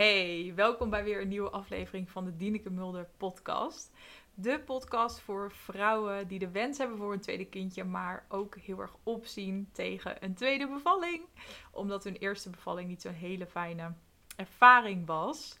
[0.00, 3.92] Hey, welkom bij weer een nieuwe aflevering van de Dieneke Mulder podcast.
[4.34, 8.78] De podcast voor vrouwen die de wens hebben voor een tweede kindje, maar ook heel
[8.80, 11.22] erg opzien tegen een tweede bevalling.
[11.70, 13.92] Omdat hun eerste bevalling niet zo'n hele fijne
[14.36, 15.58] ervaring was.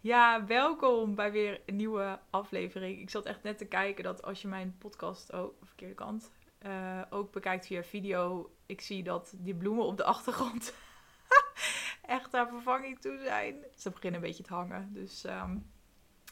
[0.00, 3.00] Ja, welkom bij weer een nieuwe aflevering.
[3.00, 6.30] Ik zat echt net te kijken dat als je mijn podcast, oh, verkeerde kant,
[6.66, 10.74] uh, ook bekijkt via video, ik zie dat die bloemen op de achtergrond
[12.14, 13.54] echt aan vervanging toe zijn.
[13.76, 14.92] Ze beginnen een beetje te hangen.
[14.92, 15.56] Dus ehm,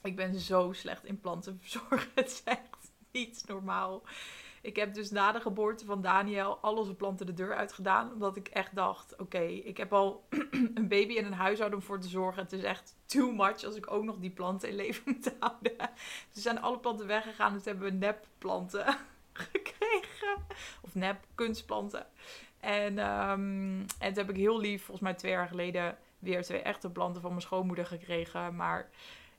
[0.02, 2.10] ik ben zo slecht in planten verzorgen.
[2.14, 4.02] Het is echt niet normaal.
[4.62, 8.12] Ik heb dus na de geboorte van Daniel al onze planten de deur uitgedaan.
[8.12, 10.26] Omdat ik echt dacht, oké, ik heb al
[10.74, 12.42] een baby en een huishouden voor te zorgen.
[12.42, 15.76] Het is echt too much als ik ook nog die planten in leven moet houden.
[16.32, 17.52] Dus zijn alle planten weggegaan.
[17.52, 18.96] Dus hebben we nepplanten
[19.32, 20.46] gekregen.
[20.80, 22.06] Of nep kunstplanten.
[22.62, 26.90] En, um, en heb ik heel lief, volgens mij twee jaar geleden, weer twee echte
[26.90, 28.56] planten van mijn schoonmoeder gekregen.
[28.56, 28.90] Maar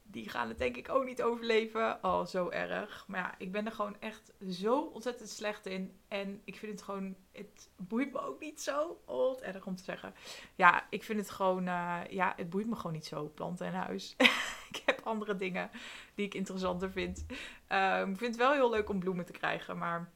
[0.04, 1.98] die gaan het denk ik ook niet overleven.
[2.02, 3.06] Oh, zo erg.
[3.08, 6.00] Maar ja, ik ben er gewoon echt zo ontzettend slecht in.
[6.08, 9.02] En ik vind het gewoon, het boeit me ook niet zo.
[9.06, 10.14] Oh, erg om te zeggen.
[10.56, 13.73] Ja, ik vind het gewoon, uh, ja, het boeit me gewoon niet zo, planten en
[13.73, 14.16] huis.
[14.72, 15.69] ik heb andere dingen
[16.16, 17.25] die ik interessanter vind.
[17.72, 20.12] Uh, ik vind het wel heel leuk om bloemen te krijgen, maar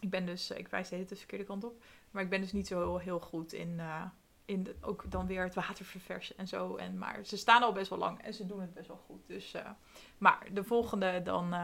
[0.00, 1.82] ik ben dus, ik wijs de hele de verkeerde kant op.
[2.10, 4.04] Maar ik ben dus niet zo heel, goed in, uh,
[4.44, 6.76] in ook dan weer het water verversen en zo.
[6.76, 9.26] En, maar ze staan al best wel lang en ze doen het best wel goed.
[9.26, 9.70] Dus, uh,
[10.18, 11.54] maar de volgende, dan,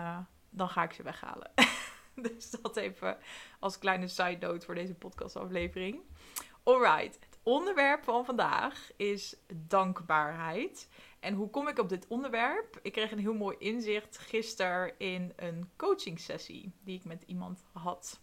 [0.50, 1.50] dan ga ik ze weghalen.
[2.14, 3.18] dus dat even
[3.58, 6.00] als kleine side note voor deze podcastaflevering.
[6.62, 10.88] Alright, het onderwerp van vandaag is dankbaarheid.
[11.20, 12.78] En hoe kom ik op dit onderwerp?
[12.82, 17.64] Ik kreeg een heel mooi inzicht gisteren in een coaching sessie die ik met iemand
[17.72, 18.20] had.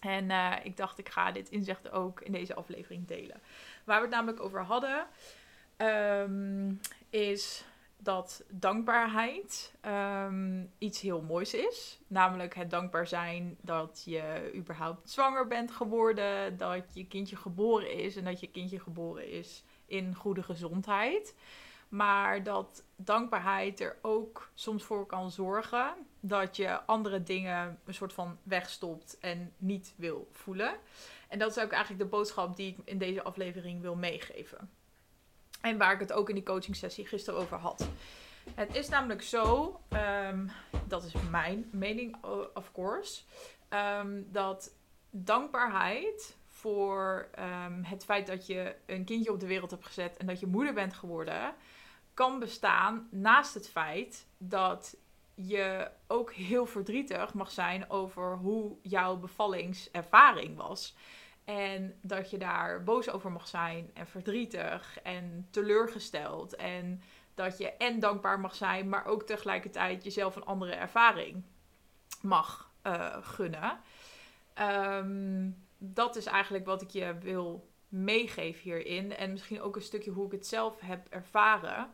[0.00, 3.40] En uh, ik dacht, ik ga dit inzicht ook in deze aflevering delen.
[3.84, 5.06] Waar we het namelijk over hadden,
[5.78, 7.64] um, is
[8.04, 11.98] dat dankbaarheid um, iets heel moois is.
[12.06, 18.16] Namelijk het dankbaar zijn dat je überhaupt zwanger bent geworden, dat je kindje geboren is
[18.16, 21.34] en dat je kindje geboren is in goede gezondheid.
[21.94, 28.12] Maar dat dankbaarheid er ook soms voor kan zorgen dat je andere dingen een soort
[28.12, 30.74] van wegstopt en niet wil voelen.
[31.28, 34.70] En dat is ook eigenlijk de boodschap die ik in deze aflevering wil meegeven.
[35.60, 37.88] En waar ik het ook in die coaching sessie gisteren over had.
[38.54, 39.80] Het is namelijk zo,
[40.28, 40.50] um,
[40.86, 42.16] dat is mijn mening,
[42.54, 43.22] of course,
[44.00, 44.74] um, dat
[45.10, 50.26] dankbaarheid voor um, het feit dat je een kindje op de wereld hebt gezet en
[50.26, 51.54] dat je moeder bent geworden,
[52.14, 54.96] kan bestaan naast het feit dat
[55.34, 60.96] je ook heel verdrietig mag zijn over hoe jouw bevallingservaring was.
[61.44, 66.56] En dat je daar boos over mag zijn en verdrietig en teleurgesteld.
[66.56, 67.02] En
[67.34, 71.42] dat je en dankbaar mag zijn, maar ook tegelijkertijd jezelf een andere ervaring
[72.20, 73.80] mag uh, gunnen.
[74.60, 79.16] Um, dat is eigenlijk wat ik je wil meegeef hierin.
[79.16, 81.90] En misschien ook een stukje hoe ik het zelf heb ervaren.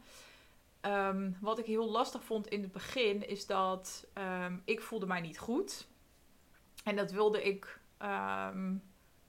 [0.82, 5.20] Um, wat ik heel lastig vond in het begin is dat um, ik voelde mij
[5.20, 5.86] niet goed.
[6.84, 8.82] En dat wilde ik um,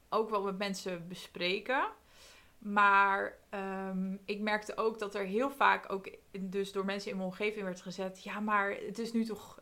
[0.09, 1.83] ook wel met mensen bespreken.
[2.61, 3.37] Maar
[4.25, 7.81] ik merkte ook dat er heel vaak ook dus door mensen in mijn omgeving werd
[7.81, 8.23] gezet.
[8.23, 9.59] Ja, maar het is nu toch,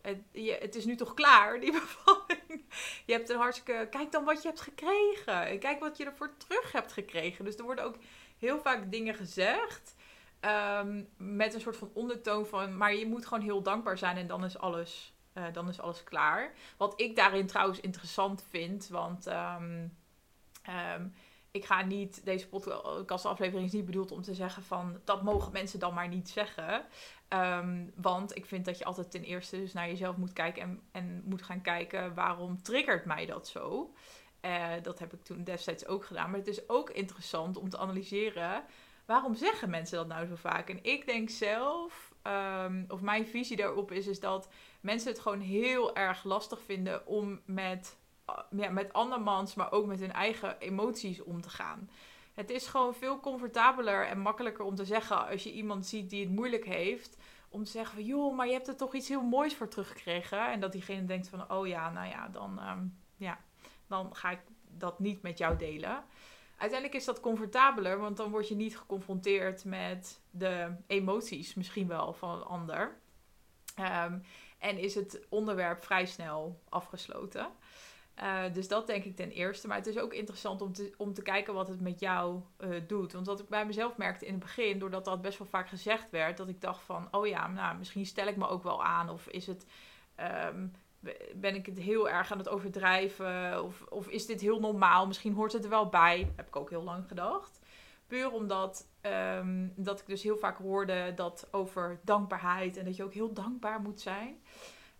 [0.59, 2.63] het, is nu toch klaar, die bevalling.
[3.05, 3.88] Je hebt een hartstikke.
[3.89, 5.59] Kijk dan wat je hebt gekregen.
[5.59, 7.45] Kijk wat je ervoor terug hebt gekregen.
[7.45, 7.95] Dus er worden ook
[8.38, 9.95] heel vaak dingen gezegd.
[10.41, 14.27] Um, met een soort van ondertoon van, maar je moet gewoon heel dankbaar zijn en
[14.27, 16.53] dan is alles, uh, dan is alles klaar.
[16.77, 19.97] Wat ik daarin trouwens interessant vind, want um,
[21.59, 25.79] ik ga niet, deze podcastaflevering is niet bedoeld om te zeggen van, dat mogen mensen
[25.79, 26.85] dan maar niet zeggen.
[27.95, 31.21] want ik vind dat je altijd ten eerste dus naar jezelf moet kijken en, en
[31.25, 33.93] moet gaan kijken, waarom triggert mij dat zo?
[34.41, 36.29] Uh, dat heb ik toen destijds ook gedaan.
[36.29, 38.63] Maar het is ook interessant om te analyseren
[39.09, 40.69] waarom zeggen mensen dat nou zo vaak?
[40.69, 42.13] En ik denk zelf,
[42.63, 44.50] um, of mijn visie daarop is, is dat
[44.81, 47.97] mensen het gewoon heel erg lastig vinden om met,
[48.49, 51.89] met andermans, maar ook met hun eigen emoties om te gaan.
[52.33, 56.25] Het is gewoon veel comfortabeler en makkelijker om te zeggen als je iemand ziet die
[56.25, 57.17] het moeilijk heeft.
[57.49, 60.51] Om te zeggen van, joh, maar je hebt er toch iets heel moois voor teruggekregen.
[60.51, 63.39] En dat diegene denkt van, oh ja, nou ja, dan, um, ja,
[63.87, 64.41] dan ga ik
[64.77, 66.03] dat niet met jou delen
[66.59, 72.13] uiteindelijk is dat comfortabeler, want dan word je niet geconfronteerd met de emoties misschien wel
[72.13, 72.97] van een ander.
[73.79, 74.21] Um,
[74.57, 77.47] en is het onderwerp vrij snel afgesloten.
[78.19, 79.68] Eh, dus dat denk ik ten eerste.
[79.68, 82.69] Maar het is ook interessant om te, om te kijken wat het met jou eh,
[82.88, 83.13] doet.
[83.13, 86.10] Want wat ik bij mezelf merkte in het begin, doordat dat best wel vaak gezegd
[86.10, 89.10] werd, dat ik dacht van, oh ja, nou, misschien stel ik me ook wel aan.
[89.10, 89.66] Of is het,
[90.16, 90.68] ehm,
[91.36, 93.63] ben ik het heel erg aan het overdrijven?
[93.63, 95.07] Of, of is dit heel normaal?
[95.07, 96.31] Misschien hoort het er wel bij.
[96.36, 97.60] Heb ik ook heel lang gedacht.
[98.07, 103.04] Puur omdat ehm, dat ik dus heel vaak hoorde dat over dankbaarheid en dat je
[103.04, 104.42] ook heel dankbaar moet zijn.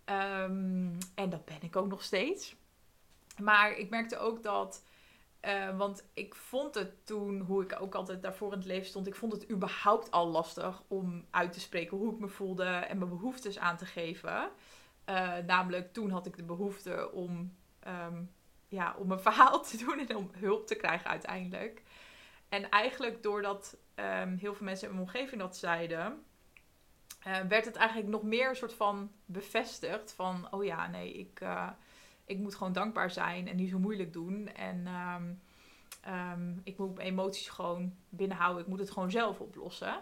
[0.04, 2.58] Ehm, en dat ben ik ook nog steeds.
[3.40, 4.84] Maar ik merkte ook dat.
[5.44, 9.06] Uh, want ik vond het toen, hoe ik ook altijd daarvoor in het leven stond,
[9.06, 12.98] ik vond het überhaupt al lastig om uit te spreken hoe ik me voelde en
[12.98, 14.50] mijn behoeftes aan te geven.
[15.10, 17.56] Uh, namelijk, toen had ik de behoefte om,
[17.86, 18.30] um,
[18.68, 21.82] ja, om een verhaal te doen en om hulp te krijgen uiteindelijk.
[22.48, 26.24] En eigenlijk doordat um, heel veel mensen in mijn omgeving dat zeiden,
[27.26, 31.40] uh, werd het eigenlijk nog meer een soort van bevestigd van, oh ja, nee, ik
[32.30, 34.48] ik moet gewoon dankbaar zijn en niet zo moeilijk doen.
[34.48, 35.32] En ehm,
[36.00, 38.62] ehm, ik moet mijn emoties gewoon binnenhouden.
[38.62, 40.00] Ik moet het gewoon zelf oplossen.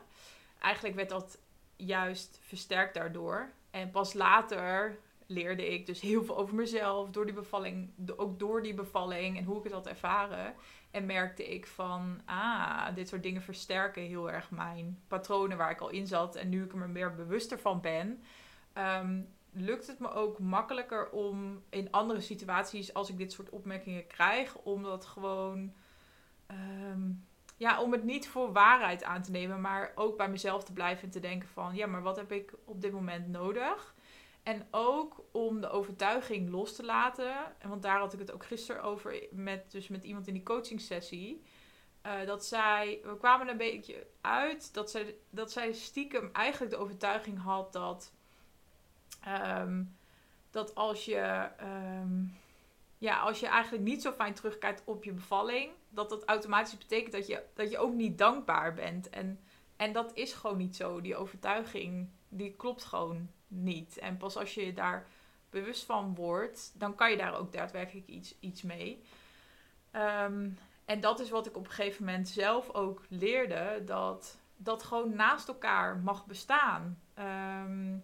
[0.59, 1.39] Eigenlijk werd dat
[1.77, 3.51] juist versterkt daardoor.
[3.71, 8.63] En pas later leerde ik dus heel veel over mezelf, door die bevalling, ook door
[8.63, 10.55] die bevalling en hoe ik het had ervaren.
[10.91, 15.81] En merkte ik van, ah, dit soort dingen versterken heel erg mijn patronen waar ik
[15.81, 16.37] al in zat.
[16.37, 18.23] En nu ik er me meer bewuster van ben,
[18.79, 19.29] um,
[19.61, 24.57] lukt het me ook makkelijker om in andere situaties, als ik dit soort opmerkingen krijg,
[24.57, 25.73] om dat gewoon.
[26.47, 27.11] Ehm,
[27.57, 31.05] ja, om het niet voor waarheid aan te nemen, maar ook bij mezelf te blijven
[31.05, 33.95] en te denken van, ja, maar wat heb ik op dit moment nodig?
[34.43, 37.35] En ook om de overtuiging los te laten.
[37.67, 40.81] Want daar had ik het ook gisteren over met, dus met iemand in die coaching
[40.81, 41.43] sessie.
[42.07, 46.79] Uh, dat zij, we kwamen een beetje uit dat zij, dat zij stiekem eigenlijk de
[46.79, 48.13] overtuiging had dat
[49.29, 49.85] Ehm,
[50.51, 52.25] dat als je, ehm,
[52.99, 57.13] ja, als je eigenlijk niet zo fijn terugkijkt op je bevalling, dat dat automatisch betekent
[57.13, 59.09] dat je, dat je ook niet dankbaar bent.
[59.09, 59.41] En,
[59.77, 61.01] en dat is gewoon niet zo.
[61.01, 63.99] Die overtuiging, die klopt gewoon niet.
[63.99, 65.07] En pas als je je daar
[65.51, 69.03] bewust van wordt, dan kan je daar ook daadwerkelijk iets, iets mee.
[69.91, 70.51] Ehm,
[70.85, 75.15] en dat is wat ik op een gegeven moment zelf ook leerde: dat dat gewoon
[75.15, 77.03] naast elkaar mag bestaan.
[77.19, 78.03] Um,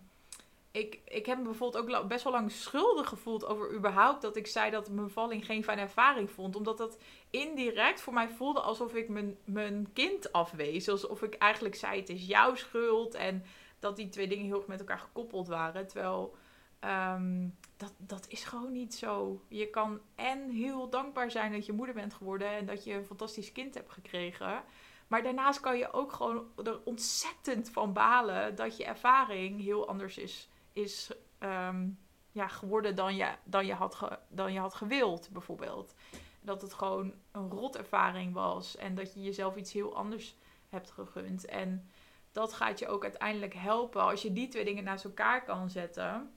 [0.84, 4.46] ik, ik heb me bijvoorbeeld ook best wel lang schuldig gevoeld over überhaupt dat ik
[4.46, 6.56] zei dat mijn bevalling geen fijne ervaring vond.
[6.56, 6.98] Omdat dat
[7.31, 10.88] indirect voor mij voelde alsof ik mijn, mijn kind afwees.
[10.88, 13.14] Alsof ik eigenlijk zei het is jouw schuld.
[13.14, 13.44] En
[13.78, 15.86] dat die twee dingen heel erg met elkaar gekoppeld waren.
[15.86, 16.36] Terwijl
[16.81, 19.40] ehm, dat, dat is gewoon niet zo.
[19.48, 23.06] Je kan en heel dankbaar zijn dat je moeder bent geworden en dat je een
[23.06, 24.64] fantastisch kind hebt gekregen.
[25.06, 30.19] Maar daarnaast kan je ook gewoon er ontzettend van balen dat je ervaring heel anders
[30.19, 31.88] is is ehm,
[32.32, 35.94] ja, geworden dan je, dan, je had dan je had gewild, bijvoorbeeld.
[36.40, 40.36] Dat het gewoon een rotervaring was en dat je jezelf iets heel anders
[40.68, 41.44] hebt gegund.
[41.44, 41.88] En
[42.32, 46.32] dat gaat je ook uiteindelijk helpen als je die twee dingen naast elkaar kan zetten.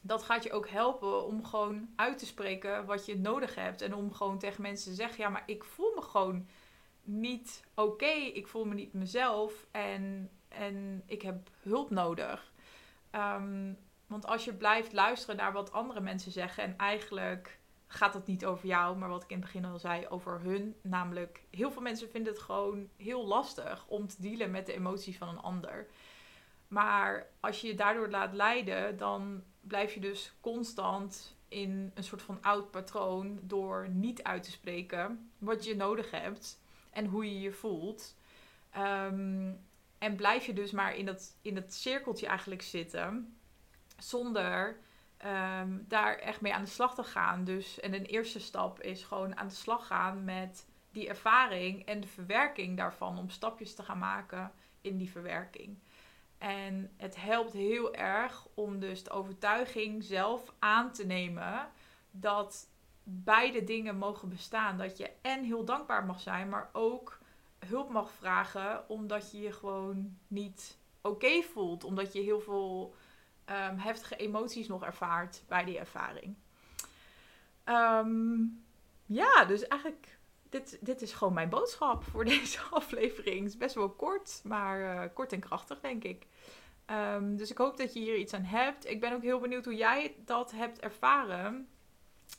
[0.00, 3.82] Dat gaat je ook helpen om gewoon uit te spreken wat je nodig hebt.
[3.82, 6.46] En om gewoon tegen mensen te zeggen: Ja, maar ik voel me gewoon
[7.02, 8.06] niet oké.
[8.06, 9.66] Ik voel me niet mezelf.
[9.70, 12.52] En, en ik heb hulp nodig.
[13.10, 13.72] Ehm,
[14.06, 18.44] want als je blijft luisteren naar wat andere mensen zeggen en eigenlijk gaat het niet
[18.44, 20.76] over jou, maar wat ik in het begin al zei, over hun.
[20.82, 25.16] Namelijk, heel veel mensen vinden het gewoon heel lastig om te dealen met de emoties
[25.16, 25.86] van een ander.
[26.68, 32.22] Maar als je je daardoor laat leiden, dan blijf je dus constant in een soort
[32.22, 37.40] van oud patroon door niet uit te spreken wat je nodig hebt en hoe je
[37.40, 38.16] je voelt.
[38.76, 39.66] Um,
[39.98, 43.38] en blijf je dus maar in dat, in dat cirkeltje eigenlijk zitten.
[43.96, 44.78] Zonder
[45.26, 47.44] um, daar echt mee aan de slag te gaan.
[47.44, 52.00] Dus, en een eerste stap is gewoon aan de slag gaan met die ervaring en
[52.00, 53.18] de verwerking daarvan.
[53.18, 55.78] Om stapjes te gaan maken in die verwerking.
[56.38, 61.68] En het helpt heel erg om dus de overtuiging zelf aan te nemen
[62.10, 62.68] dat
[63.02, 64.78] beide dingen mogen bestaan.
[64.78, 67.17] Dat je en heel dankbaar mag zijn, maar ook
[67.66, 71.84] hulp mag vragen omdat je je gewoon niet oké voelt.
[71.84, 72.94] Omdat je heel veel
[73.44, 76.36] ehm, heftige emoties nog ervaart bij die ervaring.
[77.64, 78.38] Ehm,
[79.06, 83.38] ja, dus eigenlijk, dit, dit is gewoon mijn boodschap voor deze aflevering.
[83.38, 86.26] Het is best wel kort, maar uh, kort en krachtig, denk ik.
[86.90, 88.86] Um, dus ik hoop dat je hier iets aan hebt.
[88.86, 91.68] Ik ben ook heel benieuwd hoe jij dat hebt ervaren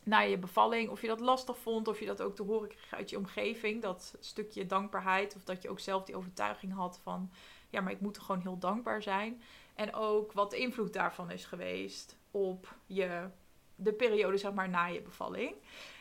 [0.03, 2.93] na je bevalling, of je dat lastig vond, of je dat ook te horen kreeg
[2.93, 7.31] uit je omgeving, dat stukje dankbaarheid, of dat je ook zelf die overtuiging had van,
[7.69, 9.41] ja, maar ik moet er gewoon heel dankbaar zijn.
[9.75, 13.29] En ook wat de invloed daarvan is geweest op je
[13.75, 15.55] de periode zeg maar na je bevalling.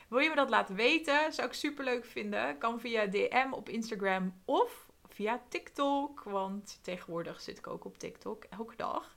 [0.08, 1.32] Wil je me dat laten weten?
[1.32, 2.58] Zou ik super leuk vinden.
[2.58, 6.22] Kan via DM op Instagram of via TikTok.
[6.22, 9.16] Want tegenwoordig zit ik ook op TikTok elke dag.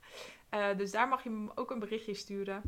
[0.54, 2.62] Uh, dus daar mag je me ook een berichtje sturen.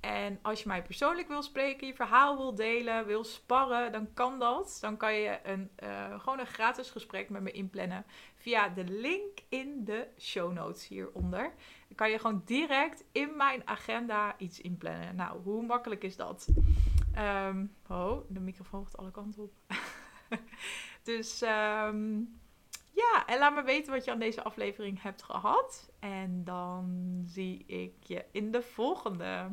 [0.00, 4.38] En als je mij persoonlijk wil spreken, je verhaal wil delen, wil sparren, dan kan
[4.38, 4.78] dat.
[4.80, 8.04] Dan kan je een, uh, gewoon een gratis gesprek met me inplannen
[8.34, 11.42] via de link in de show notes hieronder.
[11.88, 15.16] Dan kan je gewoon direct in mijn agenda iets inplannen.
[15.16, 16.48] Nou, hoe makkelijk is dat?
[17.18, 19.52] Um, oh, de microfoon gaat alle kanten op.
[21.02, 22.40] dus um,
[22.90, 25.90] ja, en laat me weten wat je aan deze aflevering hebt gehad.
[25.98, 29.50] En dan zie ik je in de volgende.